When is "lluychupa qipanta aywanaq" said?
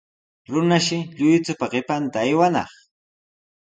1.17-2.71